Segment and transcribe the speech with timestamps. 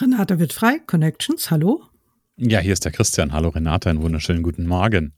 [0.00, 1.82] Renate wird frei, Connections, hallo.
[2.36, 3.32] Ja, hier ist der Christian.
[3.32, 5.12] Hallo Renate, einen wunderschönen guten Morgen.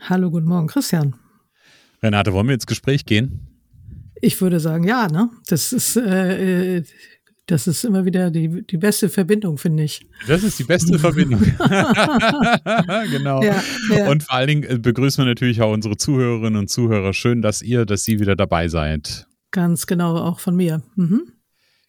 [0.00, 1.14] Hallo, guten Morgen, Christian.
[2.02, 3.46] Renate, wollen wir ins Gespräch gehen?
[4.20, 5.30] Ich würde sagen, ja, ne?
[5.46, 6.84] Das ist, äh, äh
[7.46, 10.04] das ist immer wieder die, die beste Verbindung, finde ich.
[10.26, 11.40] Das ist die beste Verbindung.
[13.10, 13.42] genau.
[13.42, 14.08] Ja, ja.
[14.08, 17.12] Und vor allen Dingen äh, begrüßen wir natürlich auch unsere Zuhörerinnen und Zuhörer.
[17.12, 19.28] Schön, dass ihr, dass Sie wieder dabei seid.
[19.50, 20.82] Ganz genau, auch von mir.
[20.96, 21.33] Mhm.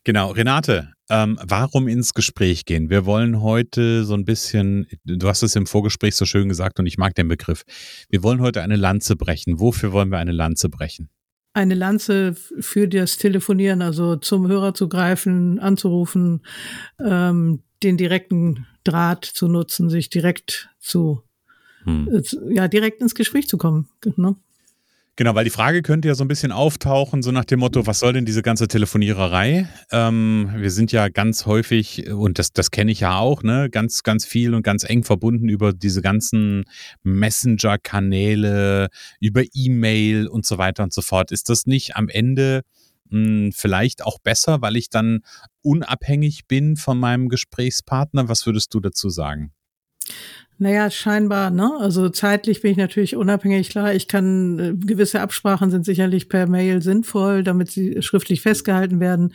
[0.05, 2.91] Genau, Renate, ähm, warum ins Gespräch gehen?
[2.91, 6.85] Wir wollen heute so ein bisschen, du hast es im Vorgespräch so schön gesagt und
[6.85, 7.63] ich mag den Begriff.
[8.09, 9.59] Wir wollen heute eine Lanze brechen.
[9.59, 11.09] Wofür wollen wir eine Lanze brechen?
[11.53, 16.45] Eine Lanze für das Telefonieren, also zum Hörer zu greifen, anzurufen,
[17.03, 21.23] ähm, den direkten Draht zu nutzen, sich direkt zu,
[21.83, 22.09] hm.
[22.09, 23.89] äh, ja, direkt ins Gespräch zu kommen.
[24.17, 24.35] Ne?
[25.17, 27.99] Genau, weil die Frage könnte ja so ein bisschen auftauchen, so nach dem Motto, was
[27.99, 29.69] soll denn diese ganze Telefoniererei?
[29.89, 34.03] Ähm, wir sind ja ganz häufig, und das, das kenne ich ja auch, ne, ganz,
[34.03, 36.65] ganz viel und ganz eng verbunden über diese ganzen
[37.03, 38.89] Messenger-Kanäle,
[39.21, 41.31] über E-Mail und so weiter und so fort.
[41.31, 42.63] Ist das nicht am Ende
[43.09, 45.21] mh, hm, vielleicht auch besser, weil ich dann
[45.61, 48.27] unabhängig bin von meinem Gesprächspartner?
[48.27, 49.53] Was würdest du dazu sagen?
[50.57, 51.69] Naja, scheinbar, ne?
[51.81, 53.69] Also zeitlich bin ich natürlich unabhängig.
[53.69, 59.01] Klar, ich kann, äh, gewisse Absprachen sind sicherlich per Mail sinnvoll, damit sie schriftlich festgehalten
[59.01, 59.33] werden.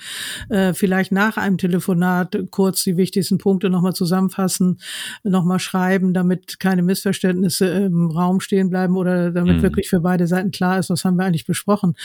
[0.49, 4.79] Äh, vielleicht nach einem Telefonat kurz die wichtigsten Punkte nochmal zusammenfassen,
[5.23, 9.63] nochmal schreiben, damit keine Missverständnisse im Raum stehen bleiben oder damit mhm.
[9.63, 11.97] wirklich für beide Seiten klar ist, was haben wir eigentlich besprochen.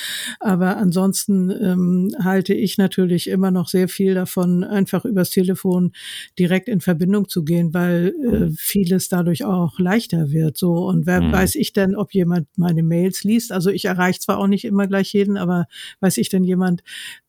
[0.42, 5.94] Aber ansonsten ähm, halte ich natürlich immer noch sehr viel davon, einfach übers Telefon
[6.38, 10.58] direkt in Verbindung zu gehen, weil äh, vieles es dadurch auch leichter wird.
[10.58, 11.32] So und wer mhm.
[11.32, 13.52] weiß ich denn, ob jemand meine Mails liest?
[13.52, 15.68] Also ich erreiche zwar auch nicht immer gleich jeden, aber
[16.02, 16.84] weiß ich denn jemand,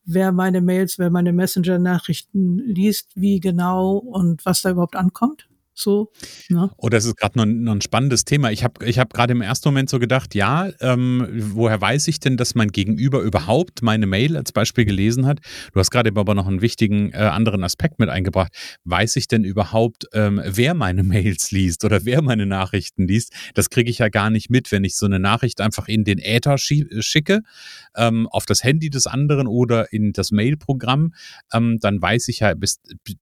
[0.04, 5.48] wer meine Mails, wer meine Messenger-Nachrichten liest, wie genau und was da überhaupt ankommt?
[5.78, 6.10] So.
[6.48, 6.70] Ne?
[6.78, 8.50] Oh, das ist gerade noch, noch, ein spannendes Thema.
[8.50, 12.18] Ich habe ich hab gerade im ersten Moment so gedacht, ja, ähm, woher weiß ich
[12.18, 15.40] denn, dass mein Gegenüber überhaupt meine Mail als Beispiel gelesen hat?
[15.74, 18.52] Du hast gerade aber noch einen wichtigen äh, anderen Aspekt mit eingebracht.
[18.84, 23.34] Weiß ich denn überhaupt, ähm, wer meine Mails liest oder wer meine Nachrichten liest?
[23.52, 26.18] Das kriege ich ja gar nicht mit, wenn ich so eine Nachricht einfach in den
[26.18, 27.42] Äther schicke,
[27.94, 31.12] ähm, auf das Handy des anderen oder in das Mailprogramm.
[31.52, 32.80] Ähm, dann weiß ich ja bis,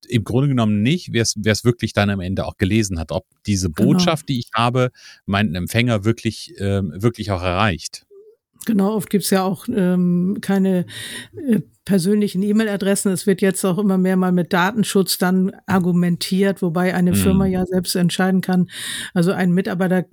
[0.09, 3.71] im Grunde genommen nicht, wer es wirklich dann am Ende auch gelesen hat, ob diese
[3.71, 3.93] genau.
[3.93, 4.35] Botschaft, genau.
[4.35, 4.91] die ich habe,
[5.27, 8.07] meinen Empfänger wirklich, äh, wirklich auch erreicht.
[8.67, 10.87] Genau, oft gibt es ja auch ähm, keine
[11.37, 13.13] äh, persönlichen E-Mail-Adressen.
[13.13, 17.17] Es wird jetzt auch immer mehr mal mit Datenschutz dann argumentiert, wobei eine mhm.
[17.17, 18.71] Firma ja selbst entscheiden kann.
[19.13, 20.07] Also ein Mitarbeiter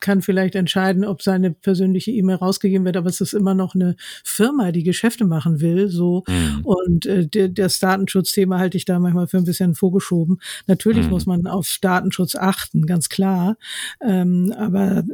[0.00, 3.94] kann vielleicht entscheiden, ob seine persönliche E-Mail rausgegeben wird, aber es ist immer noch eine
[4.24, 6.24] Firma, die Geschäfte machen will, so.
[6.26, 6.64] Mhm.
[6.64, 10.40] Und äh, das Datenschutzthema halte ich da manchmal für ein bisschen vorgeschoben.
[10.66, 11.10] Natürlich mhm.
[11.10, 13.56] muss man auf Datenschutz achten, ganz klar.
[14.00, 15.04] Ähm, aber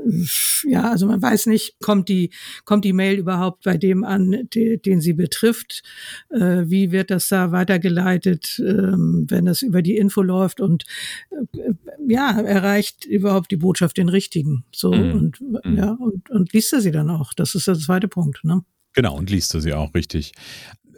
[0.65, 2.31] ja, also man weiß nicht, kommt die,
[2.65, 5.83] kommt die Mail überhaupt bei dem an, die, den sie betrifft?
[6.31, 10.61] Äh, wie wird das da weitergeleitet, ähm, wenn es über die Info läuft?
[10.61, 10.85] Und
[11.31, 11.73] äh,
[12.07, 14.54] ja, erreicht überhaupt die Botschaft den richtigen?
[14.73, 15.13] So mhm.
[15.13, 15.77] und mhm.
[15.77, 17.33] ja, und, und liest er sie dann auch.
[17.35, 18.63] Das ist der zweite Punkt, ne?
[18.95, 20.33] Genau, und liest du sie auch richtig.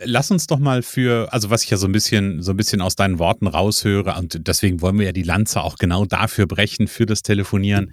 [0.05, 2.83] Lass uns doch mal für, also was ich ja so ein bisschen, so ein bisschen
[2.83, 6.87] aus deinen Worten raushöre, und deswegen wollen wir ja die Lanze auch genau dafür brechen,
[6.87, 7.93] für das Telefonieren.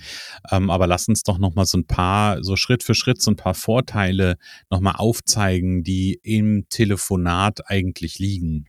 [0.52, 3.38] Ähm, aber lass uns doch nochmal so ein paar, so Schritt für Schritt so ein
[3.38, 4.36] paar Vorteile
[4.70, 8.66] nochmal aufzeigen, die im Telefonat eigentlich liegen.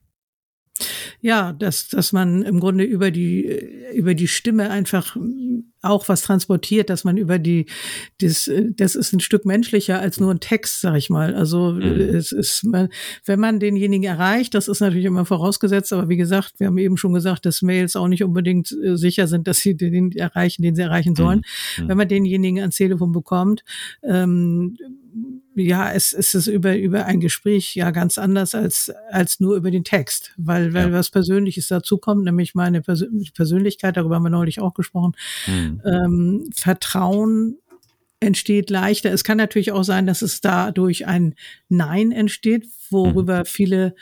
[1.20, 3.44] Ja, dass, dass man im Grunde über die,
[3.94, 5.16] über die Stimme einfach
[5.82, 7.66] auch was transportiert, dass man über die,
[8.18, 11.34] das, das ist ein Stück menschlicher als nur ein Text, sag ich mal.
[11.34, 11.82] Also mhm.
[11.82, 16.66] es ist, wenn man denjenigen erreicht, das ist natürlich immer vorausgesetzt, aber wie gesagt, wir
[16.66, 20.12] haben eben schon gesagt, dass Mails auch nicht unbedingt äh, sicher sind, dass sie den
[20.12, 21.42] erreichen, den sie erreichen sollen.
[21.78, 21.88] Mhm.
[21.88, 23.62] Wenn man denjenigen ans Telefon bekommt,
[24.02, 24.76] ähm,
[25.56, 29.70] ja, es, es ist über, über ein Gespräch ja ganz anders als, als nur über
[29.70, 30.92] den Text, weil, weil ja.
[30.92, 35.12] was Persönliches dazukommt, nämlich meine Persön Persönlichkeit, darüber haben wir neulich auch gesprochen.
[35.46, 35.82] Mhm.
[35.84, 37.58] Ähm, Vertrauen
[38.20, 39.12] entsteht leichter.
[39.12, 41.34] Es kann natürlich auch sein, dass es dadurch ein
[41.68, 43.46] Nein entsteht, worüber mhm.
[43.46, 43.94] viele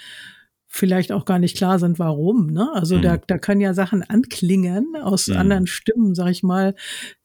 [0.75, 2.47] vielleicht auch gar nicht klar sind, warum.
[2.47, 2.67] Ne?
[2.73, 3.03] Also mhm.
[3.03, 5.37] da, da können ja Sachen anklingen aus mhm.
[5.37, 6.75] anderen Stimmen, sag ich mal.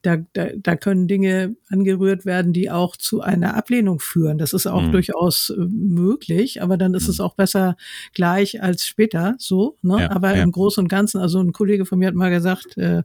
[0.01, 4.38] Da, da, da können Dinge angerührt werden, die auch zu einer Ablehnung führen.
[4.38, 4.91] Das ist auch mhm.
[4.91, 7.25] durchaus äh, möglich, aber dann ist es mhm.
[7.25, 7.77] auch besser
[8.13, 9.77] gleich als später so.
[9.81, 10.01] Ne?
[10.01, 10.44] Ja, aber ja.
[10.44, 13.03] im Großen und Ganzen, also ein Kollege von mir hat mal gesagt, äh,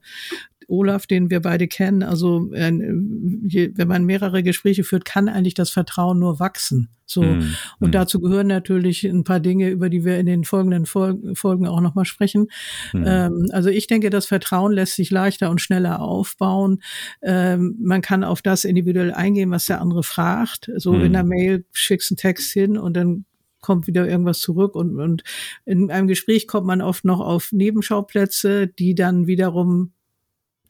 [0.72, 5.70] Olaf, den wir beide kennen, also äh, wenn man mehrere Gespräche führt, kann eigentlich das
[5.70, 6.88] Vertrauen nur wachsen.
[7.04, 7.22] So.
[7.22, 7.92] Mm, und mm.
[7.92, 11.82] dazu gehören natürlich ein paar Dinge, über die wir in den folgenden Fol Folgen auch
[11.82, 12.48] nochmal sprechen.
[12.94, 13.04] Mm.
[13.06, 16.82] Ähm, also ich denke, das Vertrauen lässt sich leichter und schneller aufbauen.
[17.20, 20.70] Ähm, man kann auf das individuell eingehen, was der andere fragt.
[20.76, 23.26] So in der Mail schickst einen Text hin und dann
[23.60, 25.22] kommt wieder irgendwas zurück und, und
[25.64, 29.92] in einem Gespräch kommt man oft noch auf Nebenschauplätze, die dann wiederum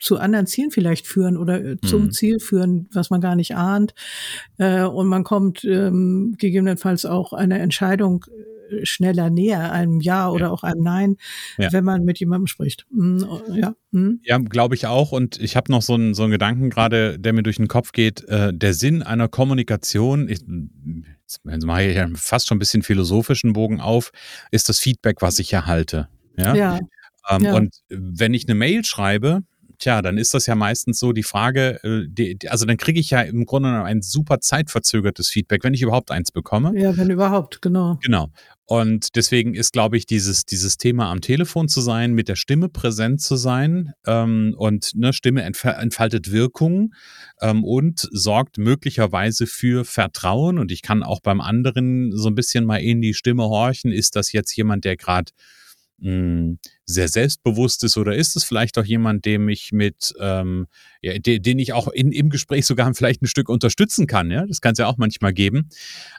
[0.02, 2.10] zu anderen Zielen vielleicht führen oder äh, zum mhm.
[2.10, 3.94] Ziel führen, was man gar nicht ahnt.
[4.58, 8.24] Äh, und man kommt ähm, gegebenenfalls auch einer Entscheidung
[8.70, 10.50] äh, schneller näher, einem Ja oder ja.
[10.50, 11.16] auch einem Nein,
[11.56, 11.72] ja.
[11.72, 12.84] wenn man mit jemandem spricht.
[12.90, 14.20] Mhm, ja, mhm.
[14.24, 15.12] ja glaube ich auch.
[15.12, 17.92] Und ich habe noch so einen, so einen Gedanken gerade, der mir durch den Kopf
[17.92, 18.24] geht.
[18.24, 20.40] Äh, der Sinn einer Kommunikation, ich,
[21.26, 24.10] jetzt mache ich ja fast schon ein bisschen philosophischen Bogen auf,
[24.50, 26.08] ist das Feedback, was ich erhalte.
[26.36, 26.54] Ja.
[26.56, 26.80] ja.
[27.30, 27.54] Ähm, ja.
[27.54, 29.44] Und wenn ich eine Mail schreibe,
[29.82, 33.10] Tja, dann ist das ja meistens so die Frage, äh, die, also dann kriege ich
[33.10, 36.72] ja im Grunde ein super zeitverzögertes Feedback, wenn ich überhaupt eins bekomme.
[36.80, 37.98] Ja, wenn überhaupt, genau.
[38.00, 38.28] Genau.
[38.66, 42.68] Und deswegen ist, glaube ich, dieses, dieses Thema am Telefon zu sein, mit der Stimme
[42.68, 46.94] präsent zu sein ähm, und ne, Stimme entfaltet Wirkung
[47.40, 50.60] ähm, und sorgt möglicherweise für Vertrauen.
[50.60, 53.90] Und ich kann auch beim anderen so ein bisschen mal in die Stimme horchen.
[53.90, 55.32] Ist das jetzt jemand, der gerade
[56.00, 60.66] hm, sehr selbstbewusst ist oder ist es vielleicht auch jemand, dem ich mit, ähm,
[61.00, 64.30] ja, de, den ich auch in, im Gespräch sogar vielleicht ein Stück unterstützen kann.
[64.30, 65.68] Ja, das kann es ja auch manchmal geben.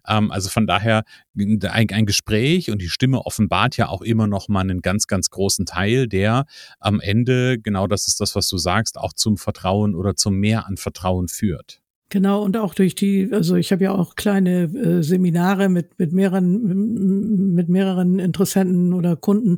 [0.08, 1.04] Ähm, also von daher
[1.38, 5.30] ein, ein, Gespräch und die Stimme offenbart ja auch immer noch mal einen ganz, ganz
[5.30, 6.46] großen Teil, der
[6.80, 10.66] am Ende genau das ist das, was du sagst, auch zum Vertrauen oder zum Mehr
[10.66, 11.83] an Vertrauen führt.
[12.14, 16.12] Genau, und auch durch die, also ich habe ja auch kleine äh, Seminare mit, mit
[16.12, 19.58] mehreren, mit mehreren Interessenten oder Kunden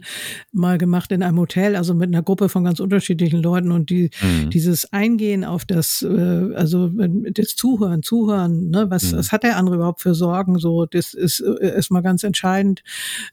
[0.54, 4.10] mal gemacht in einem Hotel, also mit einer Gruppe von ganz unterschiedlichen Leuten und die,
[4.22, 4.52] mhm.
[4.52, 9.18] dieses Eingehen auf das, äh, also das Zuhören, Zuhören, ne, was, mhm.
[9.18, 12.84] was hat der andere überhaupt für Sorgen, so, das ist äh, erstmal ganz entscheidend,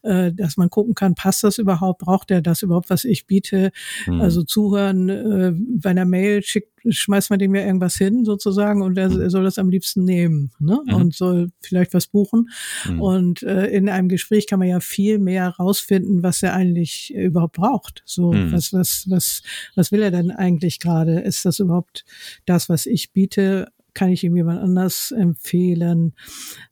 [0.01, 3.71] äh, dass man gucken kann, passt das überhaupt, braucht er das überhaupt, was ich biete,
[4.05, 4.19] mhm.
[4.19, 8.97] also zuhören, äh, bei einer Mail schickt schmeißt man dem ja irgendwas hin sozusagen und
[8.97, 10.79] er, er soll das am liebsten nehmen ne?
[10.85, 10.93] Mhm.
[10.93, 12.49] und soll vielleicht was buchen.
[12.87, 13.01] Mhm.
[13.01, 17.55] Und äh, in einem Gespräch kann man ja viel mehr rausfinden, was er eigentlich überhaupt
[17.55, 18.03] braucht.
[18.05, 18.51] So, mhm.
[18.51, 19.41] was, was, was,
[19.75, 21.19] was will er denn eigentlich gerade?
[21.19, 22.05] Ist das überhaupt
[22.45, 23.71] das, was ich biete?
[23.93, 26.13] Kann ich ihm jemand anders empfehlen.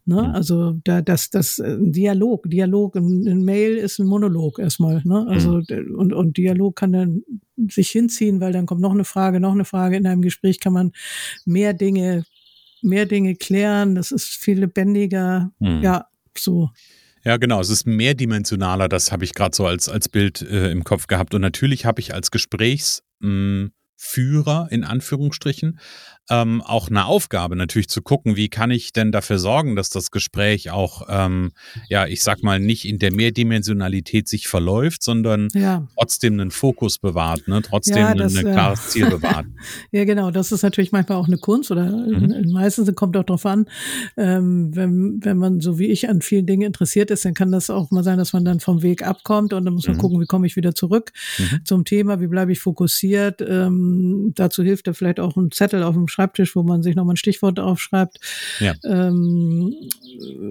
[0.06, 0.34] Ne?
[0.34, 5.02] Also da, das, das äh, Dialog, Dialog, ein, Mail ist ein Monolog erstmal.
[5.04, 5.26] Ne?
[5.28, 5.96] Also mhm.
[5.96, 7.24] und, und Dialog kann dann
[7.70, 9.98] sich hinziehen, weil dann kommt noch eine Frage, noch eine Frage.
[9.98, 10.92] In einem Gespräch kann man
[11.46, 12.26] mehr Dinge,
[12.82, 13.96] mehr Dinge klären.
[13.96, 15.52] Das ist viel lebendiger.
[15.60, 15.82] Mhm.
[15.82, 16.08] Ja,
[16.38, 16.70] so.
[17.24, 17.60] Ja, genau.
[17.60, 18.90] Es ist mehrdimensionaler.
[18.90, 21.36] Das habe ich gerade so als, als Bild äh, im Kopf gehabt.
[21.36, 23.72] Und natürlich habe ich als Gesprächs, mh, mm,
[24.04, 25.80] Führer in Anführungsstrichen
[26.30, 30.12] ähm, auch eine Aufgabe natürlich zu gucken, wie kann ich denn dafür sorgen, dass das
[30.12, 31.52] Gespräch auch, ähm,
[31.90, 35.88] ja, ich sag mal, nicht in der Mehrdimensionalität sich verläuft, sondern ja.
[35.98, 37.62] trotzdem einen Fokus bewahrt, ne?
[37.62, 39.48] trotzdem ja, das, ein klares Ziel bewahrt.
[39.92, 42.52] ja, genau, das ist natürlich manchmal auch eine Kunst oder mhm.
[42.52, 43.66] meistens kommt auch darauf an,
[44.16, 47.70] ähm, wenn, wenn man so wie ich an vielen Dingen interessiert ist, dann kann das
[47.70, 50.02] auch mal sein, dass man dann vom Weg abkommt und dann muss man mhm.
[50.02, 51.66] gucken, wie komme ich wieder zurück mhm.
[51.66, 53.42] zum Thema, wie bleibe ich fokussiert.
[53.42, 57.14] Ähm, dazu hilft da vielleicht auch ein Zettel auf dem Schreibtisch, wo man sich nochmal
[57.14, 58.20] ein Stichwort aufschreibt.
[58.60, 58.76] Ja.
[58.84, 59.74] Ähm,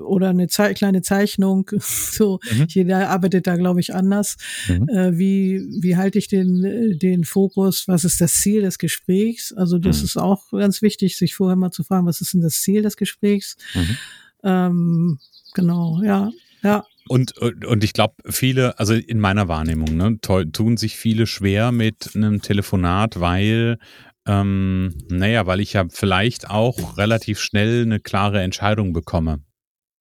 [0.04, 1.70] oder eine Ze kleine Zeichnung.
[1.80, 2.66] so, mhm.
[2.68, 4.36] jeder arbeitet da, glaube ich, anders.
[4.68, 4.88] Mhm.
[4.88, 7.86] Äh, wie, wie halte ich den, den Fokus?
[7.86, 9.52] Was ist das Ziel des Gesprächs?
[9.52, 10.04] Also, das mhm.
[10.04, 12.96] ist auch ganz wichtig, sich vorher mal zu fragen, was ist denn das Ziel des
[12.96, 13.56] Gesprächs?
[13.74, 13.96] Mhm.
[14.42, 15.18] Ähm,
[15.54, 16.30] genau, ja,
[16.62, 16.84] ja.
[17.08, 22.10] Und, und ich glaube, viele, also in meiner Wahrnehmung, ne, tun sich viele schwer mit
[22.14, 23.78] einem Telefonat, weil,
[24.26, 29.40] ähm, naja, weil ich ja vielleicht auch relativ schnell eine klare Entscheidung bekomme.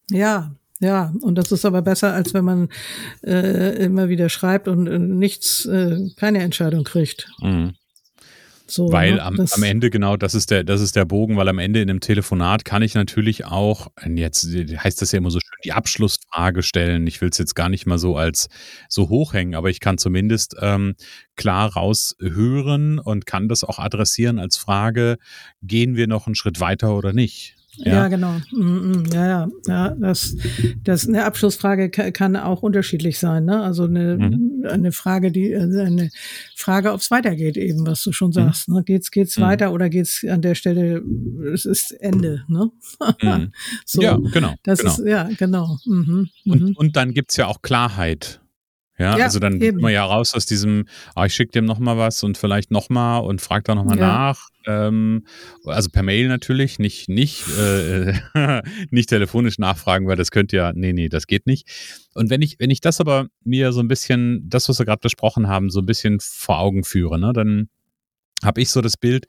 [0.09, 2.69] Ja, ja, und das ist aber besser, als wenn man
[3.23, 7.29] äh, immer wieder schreibt und äh, nichts, äh, keine Entscheidung kriegt.
[7.41, 7.73] Mhm.
[8.69, 9.23] So, weil ne?
[9.23, 11.89] am, am, Ende genau das ist der das ist der Bogen, weil am Ende in
[11.89, 16.61] einem Telefonat kann ich natürlich auch jetzt heißt das ja immer so schön die Abschlussfrage
[16.61, 17.07] stellen.
[17.07, 18.47] Ich will es jetzt gar nicht mal so als
[18.87, 20.95] so hochhängen, aber ich kann zumindest ähm,
[21.35, 25.17] klar raushören und kann das auch adressieren als Frage:
[25.63, 27.58] Gehen wir noch einen Schritt weiter oder nicht?
[27.75, 28.33] Ja, ja genau.
[28.51, 29.89] Mm, mm, ja, ja, ja.
[29.99, 30.35] Das,
[30.83, 33.45] das eine Abschlussfrage kann auch unterschiedlich sein.
[33.45, 33.61] Ne?
[33.61, 34.65] Also eine, mhm.
[34.67, 36.09] eine Frage, die also eine
[36.55, 38.33] Frage, ob es weitergeht, eben, was du schon mhm.
[38.33, 38.67] sagst.
[38.67, 38.75] Mhm.
[38.75, 38.83] Ne?
[38.83, 39.43] Geht's, geht's mhm.
[39.43, 41.03] weiter oder geht's an der Stelle?
[41.53, 42.43] Es ist Ende.
[42.47, 42.71] Ne?
[43.21, 43.51] Mhm.
[43.85, 44.55] so, ja, genau.
[44.63, 44.91] Das genau.
[44.91, 45.77] ist ja genau.
[45.85, 48.38] Mhm, und, und dann gibt's ja auch Klarheit.
[48.99, 49.79] Ja, ja, also dann eben.
[49.79, 53.39] man ja raus aus diesem, ah, ich schicke dem nochmal was und vielleicht nochmal und
[53.39, 54.07] frag da nochmal ja.
[54.07, 54.49] nach.
[54.67, 55.25] Ähm,
[55.63, 58.13] also per Mail natürlich, nicht, nicht, äh,
[58.91, 61.65] nicht telefonisch nachfragen, weil das könnte ja, nee, nee, das geht nicht.
[62.13, 64.99] Und wenn ich, wenn ich das aber mir so ein bisschen, das, was wir gerade
[64.99, 67.69] besprochen haben, so ein bisschen vor Augen führe, ne, dann
[68.43, 69.27] habe ich so das Bild,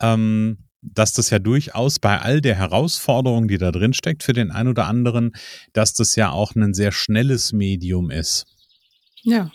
[0.00, 4.52] ähm, dass das ja durchaus bei all der Herausforderung, die da drin steckt, für den
[4.52, 5.32] einen oder anderen,
[5.72, 8.46] dass das ja auch ein sehr schnelles Medium ist.
[9.22, 9.50] Ja.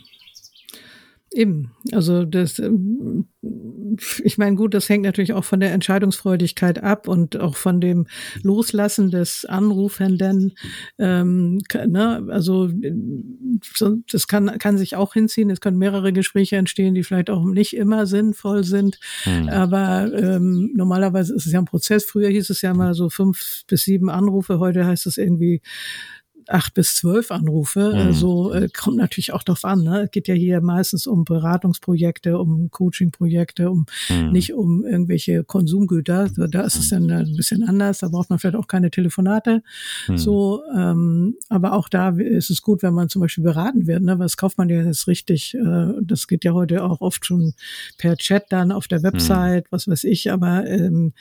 [1.35, 3.27] Eben, also das, ähm,
[4.23, 8.05] ich meine, gut, das hängt natürlich auch von der Entscheidungsfreudigkeit ab und auch von dem
[8.43, 10.53] Loslassen des Anrufenden.
[10.99, 12.27] Ähm, ne?
[12.29, 12.69] Also
[14.11, 15.49] das kann, kann sich auch hinziehen.
[15.49, 18.99] Es können mehrere Gespräche entstehen, die vielleicht auch nicht immer sinnvoll sind.
[19.23, 19.49] Hm.
[19.49, 22.05] Aber ähm, normalerweise ist es ja ein Prozess.
[22.05, 24.59] Früher hieß es ja mal so fünf bis sieben Anrufe.
[24.59, 25.61] Heute heißt es irgendwie
[26.47, 27.89] acht bis zwölf Anrufe.
[27.89, 27.99] Mhm.
[27.99, 29.83] Also äh, kommt natürlich auch darauf an.
[29.83, 30.03] Ne?
[30.03, 34.31] Es geht ja hier meistens um Beratungsprojekte, um Coachingprojekte, um mhm.
[34.31, 36.29] nicht um irgendwelche Konsumgüter.
[36.29, 37.99] So, da ist es dann ein bisschen anders.
[37.99, 39.63] Da braucht man vielleicht auch keine Telefonate.
[40.07, 40.17] Mhm.
[40.17, 44.03] So, ähm, aber auch da ist es gut, wenn man zum Beispiel beraten wird.
[44.03, 44.19] Ne?
[44.19, 45.55] Was kauft man ja jetzt richtig?
[45.55, 47.53] Äh, das geht ja heute auch oft schon
[47.97, 50.31] per Chat dann auf der Website, was weiß ich.
[50.31, 51.13] Aber ähm,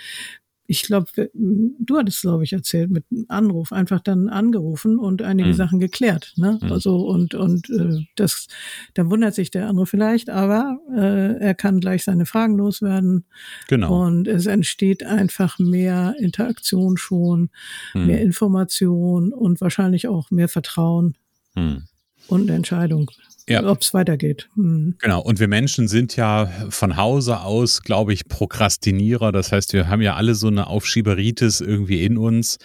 [0.72, 5.50] ich glaube, du hattest, glaube ich, erzählt, mit einem Anruf, einfach dann angerufen und einige
[5.50, 5.54] mhm.
[5.54, 6.32] Sachen geklärt.
[6.36, 6.58] Ne?
[6.62, 6.72] Mhm.
[6.72, 8.48] Also und und äh, das,
[8.94, 13.26] dann wundert sich der andere vielleicht, aber äh, er kann gleich seine Fragen loswerden.
[13.68, 14.06] Genau.
[14.06, 17.50] Und es entsteht einfach mehr Interaktion schon,
[17.92, 18.06] mhm.
[18.06, 21.18] mehr Information und wahrscheinlich auch mehr Vertrauen
[21.54, 21.82] mhm.
[22.28, 23.10] und Entscheidung
[23.49, 23.64] ja.
[23.64, 24.49] ob es weitergeht.
[24.54, 24.96] Mhm.
[25.00, 29.32] Genau, und wir Menschen sind ja von Hause aus, glaube ich, Prokrastinierer.
[29.32, 32.58] Das heißt, wir haben ja alle so eine Aufschieberitis irgendwie in uns.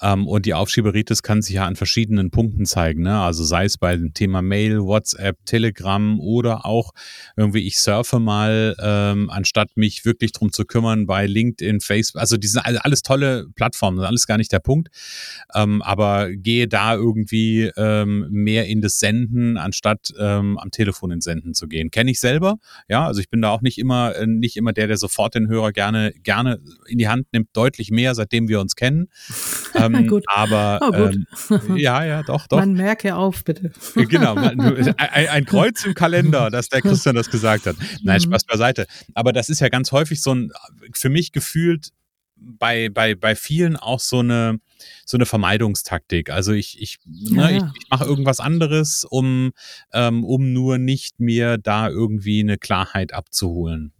[0.00, 3.02] Ähm, und die Aufschieberitis kann sich ja an verschiedenen Punkten zeigen.
[3.02, 3.18] Ne?
[3.18, 6.92] Also sei es bei dem Thema Mail, WhatsApp, Telegram oder auch
[7.36, 12.20] irgendwie, ich surfe mal, ähm, anstatt mich wirklich drum zu kümmern bei LinkedIn, Facebook.
[12.20, 14.88] Also die sind alles tolle Plattformen, alles gar nicht der Punkt.
[15.54, 21.24] Ähm, aber gehe da irgendwie ähm, mehr in das Senden, anstatt ähm, am Telefon ins
[21.24, 21.90] Senden zu gehen.
[21.90, 22.58] Kenne ich selber,
[22.88, 25.48] ja, also ich bin da auch nicht immer, äh, nicht immer der, der sofort den
[25.48, 29.08] Hörer gerne, gerne in die Hand nimmt, deutlich mehr, seitdem wir uns kennen.
[29.72, 30.24] Ähm, gut.
[30.26, 31.16] Aber oh, gut.
[31.68, 32.58] Ähm, ja, ja, doch, doch.
[32.58, 33.70] Man merke auf, bitte.
[33.94, 34.60] Äh, genau, ein,
[34.98, 37.76] ein, Kreuz im Kalender, dass der Christian das gesagt hat.
[38.02, 38.24] Nein, mhm.
[38.24, 38.86] Spaß beiseite.
[39.14, 40.50] Aber das ist ja ganz häufig so ein,
[40.92, 41.90] für mich gefühlt
[42.40, 44.60] bei, bei, bei vielen auch so eine,
[45.04, 46.30] so eine Vermeidungstaktik.
[46.30, 47.56] Also ich, ich, ne, ja.
[47.56, 49.52] ich, ich mache irgendwas anderes, um,
[49.92, 53.92] ähm, um nur nicht mehr da irgendwie eine Klarheit abzuholen.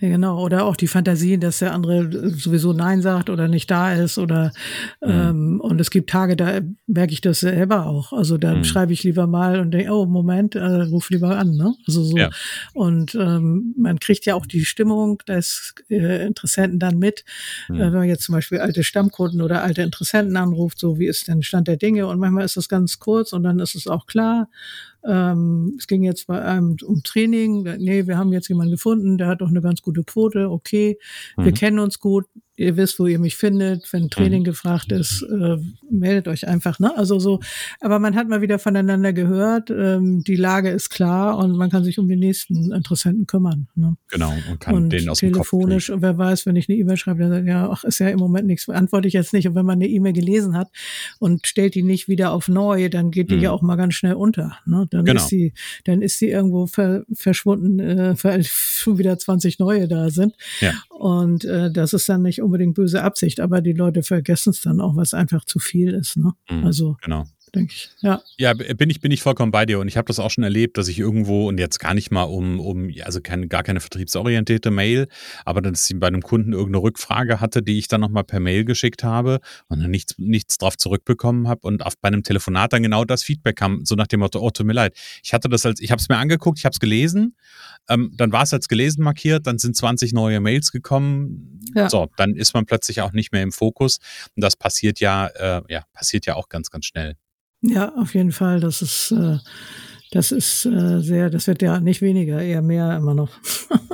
[0.00, 0.42] Ja, genau.
[0.42, 4.50] Oder auch die Fantasie, dass der andere sowieso Nein sagt oder nicht da ist oder
[5.02, 5.10] mhm.
[5.10, 8.14] ähm, und es gibt Tage, da merke ich das selber auch.
[8.14, 8.64] Also da mhm.
[8.64, 11.74] schreibe ich lieber mal und denke, oh Moment, äh, ruf lieber an, ne?
[11.86, 12.16] Also so.
[12.16, 12.30] Ja.
[12.72, 17.24] Und ähm, man kriegt ja auch die Stimmung des äh, Interessenten dann mit.
[17.68, 17.76] Mhm.
[17.76, 21.28] Äh, wenn man jetzt zum Beispiel alte Stammkunden oder alte Interessenten anruft, so wie ist
[21.28, 22.06] denn Stand der Dinge?
[22.06, 24.48] Und manchmal ist das ganz kurz und dann ist es auch klar.
[25.06, 27.62] Ähm, es ging jetzt bei einem um Training.
[27.78, 30.50] Nee, wir haben jetzt jemanden gefunden, der hat doch eine ganz gute Quote.
[30.50, 30.98] Okay,
[31.36, 31.44] mhm.
[31.44, 32.26] wir kennen uns gut
[32.60, 33.90] ihr wisst, wo ihr mich findet.
[33.92, 34.44] Wenn Training mhm.
[34.44, 35.56] gefragt ist, äh,
[35.90, 36.78] meldet euch einfach.
[36.78, 36.96] Ne?
[36.96, 37.40] Also so,
[37.80, 39.70] aber man hat mal wieder voneinander gehört.
[39.70, 43.68] Ähm, die Lage ist klar und man kann sich um die nächsten Interessenten kümmern.
[43.74, 43.96] Ne?
[44.08, 45.86] Genau und kann und denen aus dem telefonisch.
[45.86, 48.08] Kopf und wer weiß, wenn ich eine E-Mail schreibe, dann sagt ja, ach, ist ja
[48.08, 48.68] im Moment nichts.
[48.68, 49.48] Antworte ich jetzt nicht.
[49.48, 50.68] Und wenn man eine E-Mail gelesen hat
[51.18, 53.42] und stellt die nicht wieder auf neu, dann geht die mhm.
[53.42, 54.58] ja auch mal ganz schnell unter.
[54.66, 54.86] Ne?
[54.90, 55.20] Dann genau.
[55.20, 60.10] ist sie, dann ist sie irgendwo ver, verschwunden, äh, weil schon wieder 20 neue da
[60.10, 60.34] sind.
[60.60, 60.74] Ja.
[60.90, 64.80] Und äh, das ist dann nicht unbedingt böse Absicht, aber die Leute vergessen es dann
[64.80, 66.16] auch, was einfach zu viel ist.
[66.16, 66.32] Ne?
[66.50, 67.24] Mhm, also genau.
[67.54, 67.90] Denke ich.
[68.00, 68.22] Ja.
[68.36, 69.78] Ja, bin ich, bin ich vollkommen bei dir.
[69.78, 72.24] Und ich habe das auch schon erlebt, dass ich irgendwo und jetzt gar nicht mal
[72.24, 75.08] um, um also keine, gar keine vertriebsorientierte Mail,
[75.44, 78.64] aber dass ich bei einem Kunden irgendeine Rückfrage hatte, die ich dann nochmal per Mail
[78.64, 82.82] geschickt habe und dann nichts, nichts drauf zurückbekommen habe und auf, bei einem Telefonat dann
[82.82, 84.96] genau das Feedback kam, so nach dem Motto, oh, tut mir leid.
[85.22, 87.34] Ich hatte das als, ich habe es mir angeguckt, ich habe es gelesen,
[87.88, 91.60] ähm, dann war es als gelesen markiert, dann sind 20 neue Mails gekommen.
[91.74, 91.88] Ja.
[91.88, 93.98] So, dann ist man plötzlich auch nicht mehr im Fokus.
[94.36, 97.16] Und das passiert ja, äh, ja, passiert ja auch ganz, ganz schnell.
[97.62, 98.60] Ja, auf jeden Fall.
[98.60, 99.38] Das ist, äh,
[100.10, 103.30] das ist äh, sehr, das wird ja nicht weniger, eher mehr immer noch.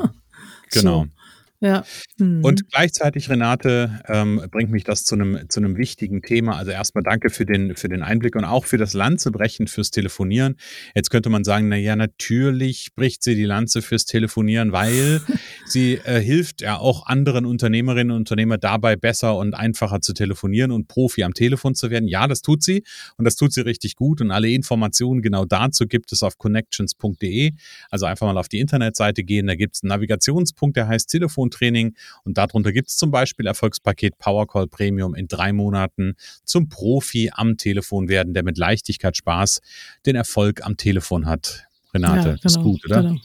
[0.70, 1.04] genau.
[1.04, 1.15] So.
[1.60, 1.84] Ja.
[2.18, 2.44] Mhm.
[2.44, 6.56] Und gleichzeitig, Renate, ähm, bringt mich das zu einem, zu einem wichtigen Thema.
[6.56, 10.56] Also erstmal danke für den, für den Einblick und auch für das Lanzebrechen fürs Telefonieren.
[10.94, 15.22] Jetzt könnte man sagen, na ja, natürlich bricht sie die Lanze fürs Telefonieren, weil
[15.66, 20.70] sie äh, hilft ja auch anderen Unternehmerinnen und Unternehmer dabei, besser und einfacher zu telefonieren
[20.70, 22.08] und Profi am Telefon zu werden.
[22.08, 22.82] Ja, das tut sie
[23.16, 24.20] und das tut sie richtig gut.
[24.20, 27.52] Und alle Informationen genau dazu gibt es auf connections.de.
[27.90, 29.46] Also einfach mal auf die Internetseite gehen.
[29.46, 31.94] Da gibt es einen Navigationspunkt, der heißt Telefon Telefontraining.
[32.24, 37.56] Und darunter gibt es zum Beispiel Erfolgspaket Powercall Premium in drei Monaten zum Profi am
[37.56, 39.60] Telefon werden, der mit Leichtigkeit Spaß
[40.04, 41.66] den Erfolg am Telefon hat.
[41.94, 43.02] Renate, ja, genau, ist gut, oder?
[43.02, 43.16] Genau.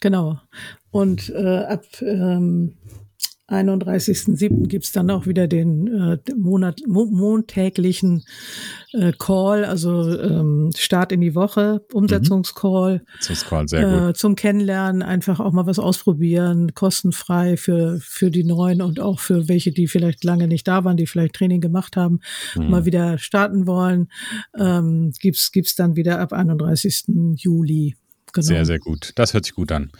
[0.00, 0.40] genau.
[0.90, 2.76] Und äh, ab ähm,
[3.48, 4.66] 31.07.
[4.68, 8.24] gibt's dann auch wieder den äh, Monat, mo montäglichen
[8.92, 12.98] äh, Call, also ähm, Start in die Woche, Umsetzungscall.
[12.98, 13.66] Mhm.
[13.66, 19.00] sehr Äh, zum Kennenlernen, einfach auch mal was ausprobieren, kostenfrei für, für die Neuen und
[19.00, 22.20] auch für welche, die vielleicht lange nicht da waren, die vielleicht Training gemacht haben,
[22.54, 22.70] mhm.
[22.70, 24.08] mal wieder starten wollen.
[24.58, 27.04] Ähm, gibt's gibt's dann wieder ab 31.
[27.36, 27.96] Juli.
[28.32, 28.46] Genau.
[28.46, 29.12] Sehr, sehr gut.
[29.16, 29.90] Das hört sich gut an.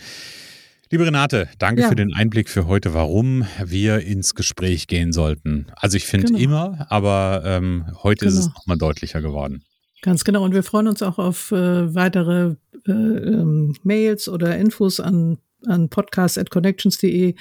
[0.93, 1.89] Liebe Renate, danke ja.
[1.89, 5.69] für den Einblick für heute, warum wir ins Gespräch gehen sollten.
[5.75, 6.39] Also ich finde genau.
[6.39, 8.33] immer, aber ähm, heute genau.
[8.33, 8.59] ist es genau.
[8.59, 9.65] nochmal deutlicher geworden.
[10.03, 10.45] Ganz genau.
[10.45, 12.57] Und wir freuen uns auch auf äh, weitere
[12.87, 17.37] äh, ähm, Mails oder Infos an an podcast.connections.de,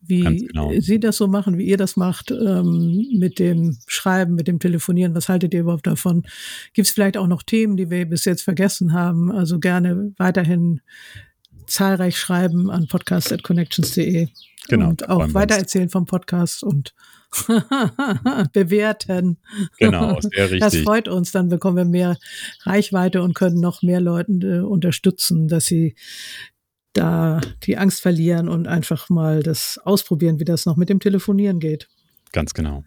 [0.00, 0.72] wie genau.
[0.78, 5.14] Sie das so machen, wie ihr das macht, ähm, mit dem Schreiben, mit dem Telefonieren.
[5.14, 6.24] Was haltet ihr überhaupt davon?
[6.72, 9.30] Gibt es vielleicht auch noch Themen, die wir bis jetzt vergessen haben?
[9.30, 10.80] Also gerne weiterhin
[11.66, 14.28] zahlreich schreiben an podcast.connections.de.
[14.68, 14.88] Genau.
[14.88, 16.94] Und auch weitererzählen vom Podcast und
[18.52, 19.38] bewerten.
[19.78, 20.60] Genau, sehr richtig.
[20.60, 22.16] Das freut uns, dann bekommen wir mehr
[22.62, 25.94] Reichweite und können noch mehr Leuten äh, unterstützen, dass sie
[26.92, 31.60] da die Angst verlieren und einfach mal das ausprobieren, wie das noch mit dem Telefonieren
[31.60, 31.88] geht.
[32.32, 32.84] Ganz genau.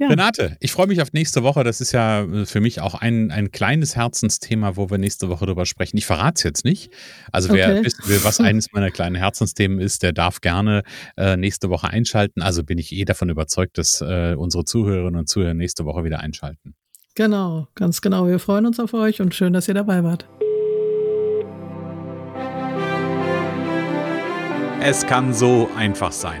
[0.00, 0.08] Ja.
[0.08, 1.62] Renate, ich freue mich auf nächste Woche.
[1.62, 5.44] Das ist ja äh, für mich auch ein, ein kleines Herzensthema, wo wir nächste Woche
[5.44, 5.98] drüber sprechen.
[5.98, 6.90] Ich verrate es jetzt nicht.
[7.32, 7.84] Also wer okay.
[7.84, 10.84] wissen will, was eines meiner kleinen Herzensthemen ist, der darf gerne
[11.18, 12.40] äh, nächste Woche einschalten.
[12.40, 16.20] Also bin ich eh davon überzeugt, dass äh, unsere Zuhörerinnen und Zuhörer nächste Woche wieder
[16.20, 16.74] einschalten.
[17.14, 18.26] Genau, ganz genau.
[18.26, 20.26] Wir freuen uns auf euch und schön, dass ihr dabei wart.
[24.82, 26.40] Es kann so einfach sein.